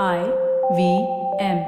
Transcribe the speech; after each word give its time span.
I 0.00 0.20
V 0.76 0.82
M. 1.40 1.58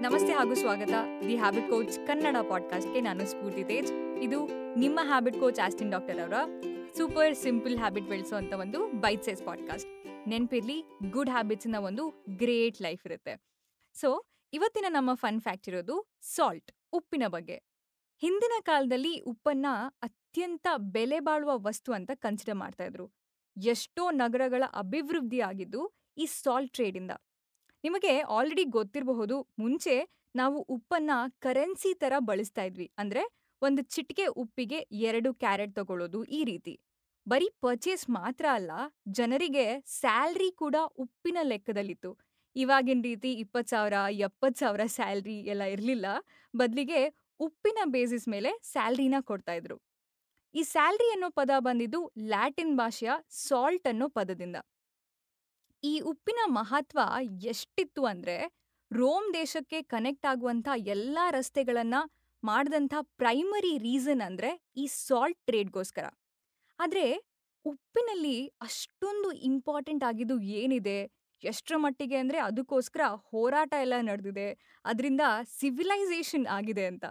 ನಮಸ್ತೆ 0.00 0.32
ಹಾಗೂ 0.32 0.54
ಸ್ವಾಗತ. 0.54 0.90
ದಿ 1.28 1.36
ಹ್ಯಾಬಿಟ್ 1.36 1.70
ಕೋಚ್ 1.70 2.06
ಕನ್ನಡ 2.06 2.36
ಪಾಡ್ಕಾಸ್ಟ್ಗೆ 2.50 3.00
ನಾನು 3.00 3.26
ಸ್ಫೂರ್ತಿ 3.26 3.64
ತೇಜ್. 3.64 3.92
ಇದು 4.22 4.48
ನಿಮ್ಮ 4.78 5.00
ಹ್ಯಾಬಿಟ್ 5.02 5.40
ಕೋಚ್ 5.40 5.60
ಆಸ್ಟಿನ್ 5.64 5.90
ಡಾಕ್ಟರ್ 5.90 6.20
ಅವರ 6.20 6.32
ಸೂಪರ್ 6.96 7.34
ಸಿಂಪಲ್ 7.34 7.78
ಹ್ಯಾಬಿಟ್ 7.78 8.04
ಬೆಳೆಸುವಂತ 8.04 8.52
ಒಂದು 8.52 8.86
ಬೈಟ್ 8.86 9.24
ಸೈಸ್ 9.24 9.42
ಪಾಡ್ಕಾಸ್ಟ್ 9.42 9.88
ನೆನಪಿರ್ಲಿ 10.28 10.84
ಗುಡ್ 11.10 11.30
ಹ್ಯಾಬಿಟ್ಸ್ನ 11.30 11.76
ಒಂದು 11.76 12.24
ಗ್ರೇಟ್ 12.36 12.82
ಲೈಫ್ 12.82 13.06
ಇರುತ್ತೆ. 13.06 13.36
ಸೊ 13.94 14.22
ಇವತ್ತಿನ 14.52 14.84
ನಮ್ಮ 14.88 15.14
ಫನ್ 15.14 15.40
ಫ್ಯಾಕ್ಟ್ 15.40 15.68
ಇರೋದು 15.68 16.06
ಸಾಲ್ಟ್ 16.20 16.72
ಉಪ್ಪಿನ 16.92 17.22
ಬಗ್ಗೆ. 17.26 17.62
ಹಿಂದಿನ 18.20 18.52
ಕಾಲದಲ್ಲಿ 18.62 19.20
ಉಪ್ಪನ್ನ 19.20 19.66
ಅತ್ಯಂತ 20.32 20.68
ಬೆಲೆ 20.94 21.16
ಬಾಳುವ 21.26 21.52
ವಸ್ತು 21.64 21.90
ಅಂತ 21.96 22.10
ಕನ್ಸಿಡರ್ 22.24 22.56
ಮಾಡ್ತಾ 22.60 22.84
ಇದ್ರು. 22.88 23.06
ಎಷ್ಟೋ 23.56 24.02
ನಗರಗಳ 24.20 24.64
ಅಭಿವೃದ್ಧಿ 24.82 25.40
ಆಗಿದ್ದು 25.46 25.80
ಈ 26.22 26.24
ಸಾಲ್ಟ್ 26.34 26.72
ಟ್ರೇಡಿಂದ 26.76 27.12
ನಿಮಗೆ 27.84 28.12
ಆಲ್ರೆಡಿ 28.36 28.64
ಗೊತ್ತಿರಬಹುದು, 28.76 29.36
ಮುಂಚೆ 29.62 29.94
ನಾವು 30.40 30.60
ಉಪ್ಪನ್ನ 30.76 31.10
ಕರೆನ್ಸಿ 31.46 31.92
ತರ 32.02 32.12
ಬಳಸ್ತಾ 32.28 32.66
ಇದ್ವಿ. 32.70 32.86
ಅಂದ್ರೆ 32.98 33.24
ಒಂದು 33.62 33.84
ಚಿಟಿಕೆ 33.94 34.26
ಉಪ್ಪಿಗೆ 34.44 34.80
ಎರಡು 35.08 35.32
ಕ್ಯಾರೆಟ್ 35.42 35.74
ತಗೊಳ್ಳೋದು 35.80 36.22
ಈ 36.38 36.40
ರೀತಿ. 36.50 36.76
ಬರೀ 37.26 37.50
ಪರ್ಚೇಸ್ 37.66 38.06
ಮಾತ್ರ 38.20 38.46
ಅಲ್ಲ, 38.52 38.70
ಜನರಿಗೆ 39.20 39.66
ಸ್ಯಾಲ್ರಿ 39.98 40.50
ಕೂಡ 40.62 40.76
ಉಪ್ಪಿನ 41.06 41.38
ಲೆಕ್ಕದಲ್ಲಿತ್ತು. 41.52 42.12
ಇವಾಗಿನ 42.56 43.02
ರೀತಿ 43.10 43.32
ಇಪ್ಪತ್ತು 43.44 43.72
ಸಾವಿರ, 43.76 43.98
ಎಪ್ಪತ್ತು 44.28 44.60
ಸಾವಿರ 44.64 44.82
ಸ್ಯಾಲ್ರಿ 44.98 45.38
ಎಲ್ಲ 45.54 45.64
ಇರಲಿಲ್ಲ. 45.76 46.06
ಬದಲಿಗೆ 46.54 47.02
ಉಪ್ಪಿನ 47.40 47.78
ಬೇಸಿಸ್ 47.96 48.28
ಮೇಲೆ 48.28 48.52
ಸ್ಯಾಲ್ರಿನ 48.72 49.16
ಕೊಡ್ತಾ 49.32 49.54
ಇದ್ರು. 49.60 49.78
ಈ 50.54 50.62
ಸ್ಯಾಲ್ರಿ 50.62 51.10
ಅನ್ನೋ 51.12 51.30
ಪದ 51.30 51.50
ಬಂದಿದ್ದು 51.58 52.12
ಲ್ಯಾಟಿನ್ 52.18 52.76
ಭಾಷೆಯ 52.76 53.10
ಸಾಲ್ಟ್ 53.30 53.88
ಅನ್ನೋ 53.88 54.08
ಪದದಿಂದ. 54.08 54.56
ಈ 55.82 56.00
ಉಪ್ಪಿನ 56.00 56.38
ಮಹತ್ವ 56.46 56.98
ಎಷ್ಟಿತ್ತು 57.44 58.04
ಅಂದ್ರೆ, 58.04 58.36
ರೋಮ್ 58.90 59.34
ದೇಶಕ್ಕೆ 59.34 59.82
ಕನೆಕ್ಟ್ 59.82 60.26
ಆಗುವಂಥ 60.26 60.68
ಎಲ್ಲ 60.86 61.18
ರಸ್ತೆಗಳನ್ನ 61.30 61.94
ಮಾಡಿದಂಥ 62.42 62.94
ಪ್ರೈಮರಿ 63.16 63.78
ರೀಸನ್ 63.78 64.20
ಅಂದ್ರೆ 64.20 64.50
ಈ 64.76 64.86
ಸಾಲ್ಟ್ 64.86 65.38
ಟ್ರೇಡ್ಗೋಸ್ಕರ. 65.46 66.06
ಆದ್ರೆ, 66.78 67.06
ಉಪ್ಪಿನಲ್ಲಿ 67.64 68.46
ಅಷ್ಟೊಂದು 68.60 69.32
ಇಂಪಾರ್ಟೆಂಟ್ 69.32 70.04
ಆಗಿದ್ದು 70.04 70.40
ಏನಿದೆ? 70.40 70.98
ಎಷ್ಟರ 71.42 71.76
ಮಟ್ಟಿಗೆ 71.76 72.16
ಅಂದ್ರೆ 72.16 72.38
ಅದಕ್ಕೋಸ್ಕರ 72.38 73.00
ಹೋರಾಟ 73.30 73.74
ಎಲ್ಲ 73.80 73.94
ನಡೆದಿದೆ. 74.00 74.48
ಅದರಿಂದ 74.84 75.20
ಸಿವಿಲೈಸೇಷನ್ 75.58 76.46
ಆಗಿದೆ 76.46 76.86
ಅಂತ. 76.86 77.04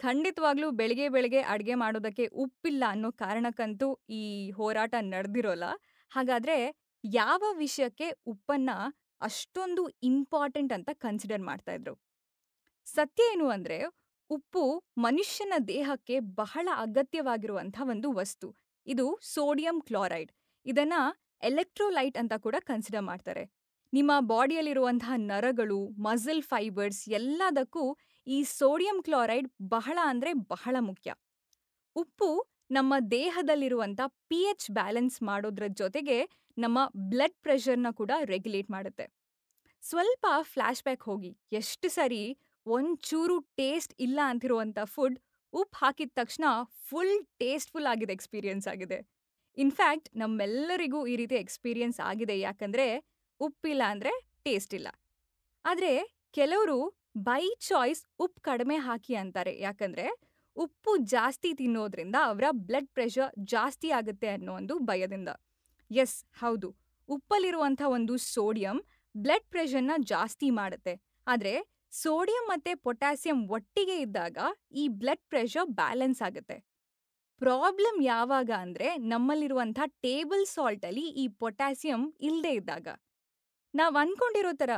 ಖಂಡಿತವಾಗ್ಲೂ 0.00 0.70
ಬೆಳಿಗ್ಗೆ 0.70 1.08
ಬೆಳಿಗ್ಗೆ 1.08 1.40
ಅಡುಗೆ 1.40 1.74
ಮಾಡೋದಕ್ಕೆ 1.74 2.26
ಉಪ್ಪಿಲ್ಲ 2.26 2.84
ಅನ್ನೋ 2.88 3.10
ಕಾರಣಕ್ಕಂತೂ 3.12 4.00
ಈ 4.10 4.50
ಹೋರಾಟ 4.50 4.94
ನಡೆದಿರೋಲ್ಲ. 5.00 5.64
ಹಾಗಾದ್ರೆ 6.10 6.56
ಯಾವ 7.04 7.42
ವಿಷಯಕ್ಕೆ 7.56 8.10
ಉಪ್ಪನ್ನ 8.26 8.70
ಅಷ್ಟೊಂದು 9.20 9.88
ಇಂಪಾರ್ಟೆಂಟ್ 10.02 10.72
ಅಂತ 10.72 10.90
ಕನ್ಸಿಡರ್ 10.92 11.40
ಮಾಡ್ತಾ 11.40 11.72
ಇದ್ರು? 11.72 11.94
ಸತ್ಯ 12.86 13.22
ಏನು 13.32 13.48
ಅಂದ್ರೆ 13.48 13.84
ಉಪ್ಪು 14.30 14.84
ಮನುಷ್ಯನ 14.98 15.52
ದೇಹಕ್ಕೆ 15.68 16.20
ಬಹಳ 16.20 16.68
ಅಗತ್ಯವಾಗಿರುವಂಥ 16.76 17.80
ಒಂದು 17.84 18.12
ವಸ್ತು. 18.12 18.56
ಇದು 18.86 19.18
ಸೋಡಿಯಂ 19.22 19.80
ಕ್ಲೋರೈಡ್. 19.80 20.32
ಇದನ್ನ 20.66 20.92
ಎಲೆಕ್ಟ್ರೋಲೈಟ್ 21.42 22.18
ಅಂತ 22.18 22.32
ಕೂಡ 22.36 22.56
ಕನ್ಸಿಡರ್ 22.58 23.02
ಮಾಡ್ತಾರೆ. 23.02 23.44
ನಿಮ್ಮ 23.92 24.12
ಬಾಡಿಯಲ್ಲಿರುವಂತಹ 24.20 25.12
ನರಗಳು, 25.16 25.88
ಮಸಲ್ 25.88 26.42
ಫೈಬರ್ಸ್ 26.42 27.08
ಎಲ್ಲದಕ್ಕೂ 27.08 27.98
ಈ 28.26 28.38
ಸೋಡಿಯಂ 28.44 29.02
ಕ್ಲೋರೈಡ್ 29.02 29.48
ಬಹಳ 29.68 29.98
ಅಂದ್ರೆ 30.02 30.32
ಬಹಳ 30.52 30.76
ಮುಖ್ಯ. 30.80 31.10
ಉಪ್ಪು 31.96 32.30
ನಮ್ಮ 32.70 32.94
ದೇಹದಲ್ಲಿರುವಂಥ 33.10 34.00
ಪಿ 34.28 34.40
ಎಚ್ 34.52 34.70
ಬ್ಯಾಲೆನ್ಸ್ 34.70 35.22
ಮಾಡೋದ್ರ 35.22 35.64
ಜೊತೆಗೆ 35.66 36.16
ನಮ್ಮ 36.56 36.78
ಬ್ಲಡ್ 37.10 37.36
ಪ್ರೆಷರ್ನ 37.42 37.90
ಕೂಡ 37.90 38.12
ರೆಗ್ಯುಲೇಟ್ 38.24 38.70
ಮಾಡುತ್ತೆ. 38.70 39.06
ಸ್ವಲ್ಪ 39.82 40.26
ಫ್ಲ್ಯಾಶ್ 40.42 40.82
ಬ್ಯಾಕ್ 40.82 41.02
ಹೋಗಿ 41.02 41.30
ಎಷ್ಟು 41.52 41.88
ಸರಿ 41.88 42.22
ಒಂಚೂರು 42.66 43.36
ಟೇಸ್ಟ್ 43.56 43.94
ಇಲ್ಲ 43.98 44.18
ಅಂತಿರುವಂಥ 44.24 44.78
ಫುಡ್ 44.84 45.18
ಉಪ್ಪು 45.52 45.76
ಹಾಕಿದ 45.80 46.10
ತಕ್ಷಣ 46.14 46.44
ಫುಲ್ 46.88 47.16
ಟೇಸ್ಟ್ಫುಲ್ 47.38 47.86
ಆಗಿದೆ 47.86 48.12
ಎಕ್ಸ್ಪೀರಿಯನ್ಸ್ 48.12 48.68
ಆಗಿದೆ. 48.68 48.98
ಇನ್ಫ್ಯಾಕ್ಟ್ 49.58 50.08
ನಮ್ಮೆಲ್ಲರಿಗೂ 50.16 51.06
ಈ 51.06 51.16
ರೀತಿ 51.16 51.34
ಎಕ್ಸ್ಪೀರಿಯೆನ್ಸ್ 51.34 52.00
ಆಗಿದೆ 52.00 52.40
ಯಾಕಂದ್ರೆ 52.40 52.86
ಉಪ್ಪಿಲ್ಲ 53.40 53.82
ಅಂದ್ರೆ 53.90 54.12
ಟೇಸ್ಟ್ 54.44 54.74
ಇಲ್ಲ. 54.74 54.88
ಆದರೆ 55.64 55.92
ಕೆಲವರು 56.32 56.78
ಬೈ 57.16 57.42
ಚಾಯ್ಸ್ 57.66 58.02
ಉಪ್ಪು 58.20 58.40
ಕಡಿಮೆ 58.40 58.76
ಹಾಕಿ 58.76 59.14
ಅಂತಾರೆ. 59.14 59.52
ಯಾಕಂದ್ರೆ 59.58 60.06
ಉಪ್ಪು 60.56 60.96
ಜಾಸ್ತಿ 60.96 61.54
ತಿನ್ನೋದ್ರಿಂದ 61.54 62.16
ಅವರ 62.22 62.46
ಬ್ಲಡ್ 62.66 62.90
ಪ್ರೆಷರ್ 62.92 63.30
ಜಾಸ್ತಿ 63.44 63.90
ಆಗುತ್ತೆ 63.90 64.28
ಅನ್ನೋ 64.28 64.52
ಒಂದು 64.52 64.74
ಭಯದಿಂದ. 64.78 65.30
ಎಸ್ 65.90 66.24
ಹೌದು. 66.40 66.68
ಉಪ್ಪಲ್ಲಿರುವಂಥ 67.08 67.82
ಒಂದು 67.86 68.16
ಸೋಡಿಯಂ 68.16 68.78
ಬ್ಲಡ್ 69.14 69.46
ಪ್ರೆಷರ್ನ 69.50 69.94
ಜಾಸ್ತಿ 70.12 70.50
ಮಾಡುತ್ತೆ. 70.50 70.94
ಆದರೆ 71.26 71.54
ಸೋಡಿಯಂ 71.92 72.44
ಮತ್ತೆ 72.48 72.74
ಪೊಟ್ಯಾಸಿಯಂ 72.74 73.48
ಒಟ್ಟಿಗೆ 73.48 73.96
ಇದ್ದಾಗ 74.00 74.38
ಈ 74.72 74.88
ಬ್ಲಡ್ 74.88 75.24
ಪ್ರೆಷರ್ 75.28 75.66
ಬ್ಯಾಲೆನ್ಸ್ 75.80 76.22
ಆಗುತ್ತೆ. 76.22 76.56
ಪ್ರಾಬ್ಲಮ್ 77.40 78.02
ಯಾವಾಗ 78.02 78.50
ಅಂದ್ರೆ 78.58 78.96
ನಮ್ಮಲ್ಲಿರುವಂಥ 78.96 79.78
ಟೇಬಲ್ 80.00 80.46
ಸಾಲ್ಟಲ್ಲಿ 80.46 81.06
ಈ 81.22 81.28
ಪೊಟ್ಯಾಸಿಯಂ 81.28 82.14
ಇಲ್ಲದೆ 82.20 82.52
ಇದ್ದಾಗ. 82.52 82.86
ನಾವು 83.74 83.96
ಅನ್ಕೊಂಡಿರೋ 83.96 84.52
ಥರ 84.52 84.70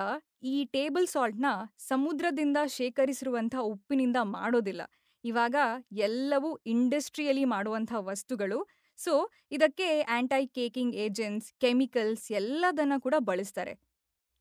ಈ 0.43 0.65
ಟೇಬಲ್ 0.65 1.07
ಸಾಲ್ಟ್ನ 1.07 1.47
ಸಮುದ್ರದಿಂದ 1.79 2.57
ಶೇಖರಿಸಿರುವಂಥ 2.67 3.55
ಉಪ್ಪಿನಿಂದ 3.61 4.17
ಮಾಡೋದಿಲ್ಲ. 4.23 4.83
ಇವಾಗ 5.25 5.55
ಎಲ್ಲವೂ 5.93 6.57
ಇಂಡಸ್ಟ್ರಿಯಲಿ 6.67 7.45
ಮಾಡುವಂಥ 7.45 7.93
ವಸ್ತುಗಳು. 7.99 8.69
ಸೊ, 8.97 9.31
ಇದಕ್ಕೆ 9.51 10.01
ಆಂಟೈ 10.01 10.47
ಕೇಕಿಂಗ್ 10.47 10.95
ಏಜೆಂಟ್ಸ್, 10.95 11.53
ಕೆಮಿಕಲ್ಸ್ 11.61 12.33
ಎಲ್ಲದನ್ನ 12.33 12.93
ಕೂಡ 12.99 13.15
ಬಳಸ್ತಾರೆ. 13.19 13.79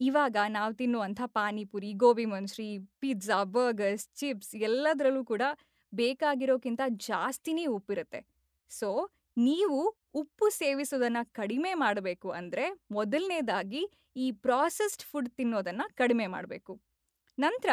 ಇವಾಗ 0.01 0.37
ನಾವು 0.49 0.73
ತಿನ್ನುವಂಥ 0.73 1.21
panipuri, 1.25 1.93
gobi 1.93 2.25
manchurian, 2.25 2.77
pizza, 2.99 3.43
burgers, 3.43 4.07
chips 4.15 4.55
ಎಲ್ಲದರಲ್ಲೂ 4.55 5.25
ಕೂಡ 5.25 5.41
ಬೇಕಾಗಿರೋಕ್ಕಿಂತ 5.93 6.81
ಜಾಸ್ತಿನೇ 6.87 7.65
ಉಪ್ಪಿರುತ್ತೆ. 7.65 8.19
ಸೊ, 8.69 9.09
ನೀವು 9.37 9.95
ಉಪ್ಪು 10.19 10.45
ಸೇವಿಸೋದನ್ನ 10.59 11.19
ಕಡಿಮೆ 11.39 11.71
ಮಾಡಬೇಕು 11.83 12.29
ಅಂದ್ರೆ 12.39 12.65
ಮೊದಲನೇದಾಗಿ 12.97 13.81
ಈ 14.23 14.27
ಪ್ರಾಸೆಸ್ಡ್ 14.45 15.05
ಫುಡ್ 15.09 15.31
ತಿನ್ನೋದನ್ನ 15.37 15.83
ಕಡಿಮೆ 16.01 16.25
ಮಾಡಬೇಕು. 16.35 16.73
ನಂತರ 17.37 17.71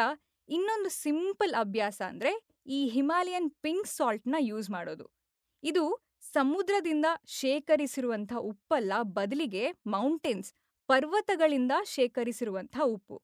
ಇನ್ನೊಂದು 0.49 0.89
ಸಿಂಪಲ್ 1.03 1.53
ಅಭ್ಯಾಸ 1.63 1.99
ಅಂದ್ರೆ 2.11 2.31
ಈ 2.77 2.79
ಹಿಮಾಲಯನ್ 2.95 3.49
ಪಿಂಕ್ 3.65 3.89
ಸಾಲ್ಟ್ನ 3.97 4.35
ಯೂಸ್ 4.51 4.69
ಮಾಡೋದು. 4.75 5.05
ಇದು 5.63 5.83
ಸಮುದ್ರದಿಂದ 6.35 7.07
ಶೇಖರಿಸಿರುವಂಥ 7.39 8.33
ಉಪ್ಪಲ್ಲ, 8.51 8.93
ಬದಲಿಗೆ 9.17 9.63
ಮೌಂಟೇನ್ಸ್ 9.95 10.51
ಪರ್ವತಗಳಿಂದ 10.89 11.73
ಶೇಖರಿಸಿರುವಂಥ 11.95 12.77
ಉಪ್ಪು. 12.95 13.17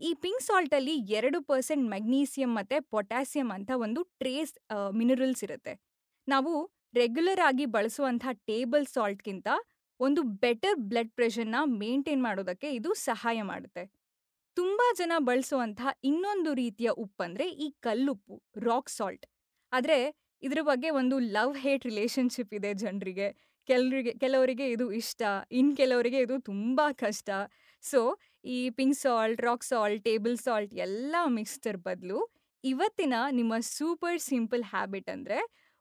ಈ 0.00 0.10
ಪಿಂಕ್ 0.22 0.44
ಸಾಲ್ಟಲ್ಲಿ 0.48 0.94
ಎರಡು 1.18 1.38
ಪರ್ಸೆಂಟ್ 1.50 1.84
ಮೆಗ್ನೀಸಿಯಂ 1.94 2.50
ಮತ್ತು 2.58 2.78
ಪೊಟ್ಯಾಸಿಯಂ 2.94 3.50
ಅಂತ 3.56 3.70
ಒಂದು 3.84 4.00
ಟ್ರೇಸ್ 4.20 4.54
ಮಿನರಲ್ಸ್ 5.00 5.42
ಇರುತ್ತೆ. 5.46 5.74
ನಾವು 6.28 6.52
ರೆಗ್ಯುಲರ್ 6.96 7.40
ಆಗಿ 7.40 7.64
ಬಳಸುವಂಥ 7.66 8.26
ಟೇಬಲ್ 8.46 8.86
ಸಾಲ್ಟ್ಗಿಂತ 8.86 9.48
ಒಂದು 10.00 10.22
ಬೆಟರ್ 10.22 10.78
ಬ್ಲಡ್ 10.90 11.12
ಪ್ರೆಷರ್ನ 11.14 11.58
ಮೇಂಟೈನ್ 11.64 12.22
ಮಾಡೋದಕ್ಕೆ 12.22 12.68
ಇದು 12.74 12.90
ಸಹಾಯ 12.94 13.38
ಮಾಡುತ್ತೆ. 13.42 13.84
ತುಂಬ 14.56 14.80
ಜನ 14.96 15.12
ಬಳಸುವಂಥ 15.18 15.80
ಇನ್ನೊಂದು 16.04 16.50
ರೀತಿಯ 16.54 16.90
ಉಪ್ಪಂದ್ರೆ 16.96 17.46
ಈ 17.64 17.66
ಕಲ್ಲುಪ್ಪು, 17.80 18.36
ರಾಕ್ 18.58 18.90
ಸಾಲ್ಟ್. 18.90 19.26
ಆದರೆ 19.72 19.98
ಇದ್ರ 20.42 20.60
ಬಗ್ಗೆ 20.62 20.88
ಒಂದು 20.90 21.18
ಲವ್ 21.18 21.54
ಹೇಟ್ 21.56 21.84
ರಿಲೇಶನ್ಶಿಪ್ 21.84 22.54
ಇದೆ 22.54 22.70
ಜನರಿಗೆ. 22.74 23.28
ಕೆಲರಿಗೆ, 23.68 24.12
ಕೆಲವರಿಗೆ 24.14 24.66
ಇದು 24.70 24.92
ಇಷ್ಟ, 24.92 25.22
ಇನ್ 25.52 25.76
ಕೆಲವರಿಗೆ 25.76 26.18
ಇದು 26.18 26.36
ತುಂಬ 26.40 26.80
ಕಷ್ಟ. 26.96 27.30
ಸೊ, 27.82 28.00
ಈ 28.44 28.70
pink 28.70 28.98
salt, 28.98 29.40
rock 29.40 29.64
salt, 29.64 30.04
table 30.04 30.38
salt 30.38 30.74
ಎಲ್ಲ 30.74 31.16
ಮಿಕ್ಸ್ಟರ್ 31.28 31.78
ಬದಲು 31.88 32.18
ಇವತ್ತಿನ 32.64 33.14
ನಿಮ್ಮ 33.30 33.54
ಸೂಪರ್ 33.70 34.20
ಸಿಂಪಲ್ 34.22 34.64
ಹ್ಯಾಬಿಟ್ 34.64 35.08
ಅಂದರೆ 35.08 35.38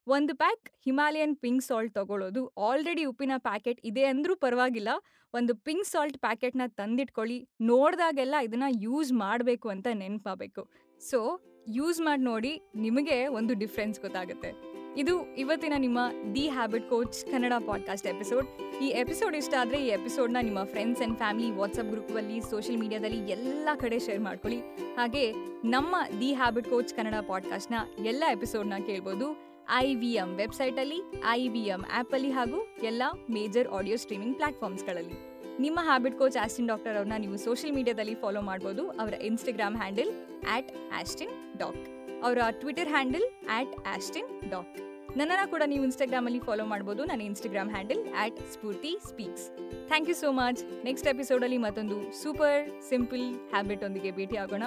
ಒಂದು 0.07 0.35
ಪ್ಯಾಕ್ 0.35 0.69
ಹಿಮಾಲಯನ್ 0.85 1.35
ಪಿಂಕ್ 1.35 1.63
ಸಾಲ್ಟ್ 1.63 1.93
ತಗೊಳ್ಳೋದು 1.93 2.47
ಆಲ್ರೆಡಿ 2.47 3.05
ಉಪ್ಪಿನ 3.05 3.31
ಪ್ಯಾಕೆಟ್ 3.37 3.79
ಇದೆ 3.83 4.05
ಅಂದರೂ 4.05 4.35
ಪರವಾಗಿಲ್ಲ. 4.35 4.89
ಒಂದು 5.33 5.55
ಪಿಂಕ್ 5.55 5.87
ಸಾಲ್ಟ್ 5.87 6.17
ಪ್ಯಾಕೆಟ್ನ 6.17 6.61
ತಂದಿಟ್ಕೊಳ್ಳಿ. 6.67 7.49
ನೋಡಿದಾಗೆಲ್ಲ 7.61 8.35
ಇದನ್ನ 8.43 8.63
ಯೂಸ್ 8.81 9.13
ಮಾಡಬೇಕು 9.13 9.69
ಅಂತ 9.69 9.87
ನೆನಪಾಗಬೇಕು. 9.93 10.69
ಸೊ 11.09 11.41
ಯೂಸ್ 11.75 12.01
ಮಾಡಿ 12.01 12.21
ನೋಡಿ 12.21 12.61
ನಿಮಗೆ 12.75 13.27
ಒಂದು 13.27 13.53
ಡಿಫ್ರೆನ್ಸ್ 13.53 13.99
ಗೊತ್ತಾಗುತ್ತೆ. 13.99 14.75
ಇದು 14.97 15.35
ಇವತ್ತಿನ 15.35 15.73
ನಿಮ್ಮ 15.77 15.99
the 16.35 16.49
habit 16.49 16.89
coach 16.89 17.31
Kannada 17.31 17.53
podcast 17.67 18.07
episode 18.07 18.47
ಈ 18.81 18.87
ಎಪಿಸೋಡ್ 18.87 19.35
ಇಷ್ಟ 19.35 19.53
ಆದರೆ 19.59 19.85
ಈ 19.85 19.87
ಎಪಿಸೋಡ್ನ 19.87 20.37
ನಿಮ್ಮ 20.41 20.63
ಫ್ರೆಂಡ್ಸ್ 20.63 21.01
ಆ್ಯಂಡ್ 21.01 21.17
ಫ್ಯಾಮಿಲಿ 21.17 21.51
ವಾಟ್ಸಪ್ 21.51 21.89
ಗ್ರೂಪಲ್ಲಿ 21.89 22.41
ಸೋಷಿಯಲ್ 22.41 22.79
ಮೀಡಿಯಾದಲ್ಲಿ 22.79 23.31
ಎಲ್ಲ 23.31 23.69
ಕಡೆ 23.79 23.99
ಶೇರ್ 23.99 24.19
ಮಾಡ್ಕೊಳ್ಳಿ. 24.19 24.59
ಹಾಗೆ 24.95 25.31
ನಮ್ಮ 25.63 25.95
ದಿ 26.19 26.33
ಹ್ಯಾಬಿಟ್ 26.33 26.69
ಕೋಚ್ 26.69 26.93
ಕನ್ನಡ 26.93 27.13
ಪಾಡ್ಕಾಸ್ಟ್ನ 27.27 27.75
ಎಲ್ಲ 28.05 28.23
ಎಪಿಸೋಡ್ನ 28.31 28.73
ಕೇಳ್ಬೋದು. 28.85 29.44
ಐ 29.69 29.95
ವಿ 29.95 30.13
ಎಂ 30.13 30.35
ವೆಬ್ಸೈಟಲ್ಲಿ 30.35 31.03
ಐ 31.29 31.47
ವಿ 31.47 31.59
ಎಂ 31.59 31.85
ಆ್ಯಪಲ್ಲಿ 31.91 32.31
ಹಾಗೂ 32.31 32.75
ಎಲ್ಲ 32.83 33.03
ಮೇಜರ್ 33.29 33.67
ಆಡಿಯೋ 33.67 33.97
ಸ್ಟ್ರೀಮಿಂಗ್ 33.97 34.35
ಪ್ಲಾಟ್ಫಾರ್ಮ್ಸ್ಗಳಲ್ಲಿ. 34.35 35.15
ನಿಮ್ಮ 35.59 35.79
ಹ್ಯಾಬಿಟ್ 35.83 36.17
ಕೋಚ್ 36.17 36.37
ಆಸ್ಟಿನ್ 36.37 36.67
ಡಾಕ್ಟರ್ 36.67 36.95
ಅವ್ರನ್ನ 36.95 37.13
ನೀವು 37.17 37.37
ಸೋಷಿಯಲ್ 37.37 37.75
ಮೀಡಿಯಾದಲ್ಲಿ 37.75 38.15
ಫಾಲೋ 38.15 38.41
ಮಾಡ್ಬೋದು. 38.41 38.89
ಅವರ 38.89 39.13
Instagram 39.13 39.75
handle 39.75 40.11
at 40.55 40.71
Austin 40.93 41.57
doc. 41.57 42.11
ಅವರ 42.23 42.37
Twitter 42.51 42.87
handle 42.87 43.23
at 43.49 43.87
Austin 43.87 44.49
doc. 44.49 44.79
ನನ್ನನ್ನು 45.17 45.51
ಕೂಡ 45.51 45.63
ನೀವು 45.65 45.83
ಇನ್ಸ್ಟಾಗ್ರಾಮಲ್ಲಿ 45.83 46.39
ಫಾಲೋ 46.39 46.65
ಮಾಡ್ಬೋದು. 46.65 47.05
ನನ್ನ 47.05 47.21
Instagram 47.21 47.69
handle 47.69 48.13
at 48.13 48.51
Spoorthi 48.53 48.97
speaks. 49.07 49.49
Thank 49.87 50.09
you 50.09 50.15
so 50.15 50.31
much. 50.31 50.83
Next 50.83 51.07
ಎಪಿಸೋಡಲ್ಲಿ 51.07 51.57
ಮತ್ತೊಂದು 51.57 52.23
ಸೂಪರ್ 52.23 52.81
ಸಿಂಪಲ್ 52.89 53.33
ಹ್ಯಾಬಿಟ್ 53.51 53.83
ಒಂದಿಗೆ 53.83 54.11
ಭೇಟಿ 54.11 54.37
ಆಗೋಣ 54.37 54.63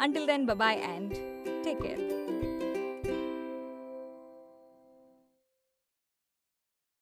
until 0.00 0.28
then 0.28 0.46
bye bye 0.46 0.82
and 0.82 1.14
take 1.64 1.82
care 1.82 2.21